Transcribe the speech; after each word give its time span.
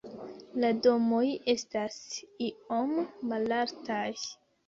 La 0.61 0.69
domoj 0.85 1.27
estas 1.53 1.99
iom 2.47 2.97
malaltaj. 3.33 4.09